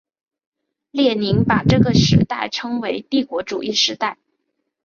[0.89, 4.17] 列宁把这个时代称为帝国主义时代。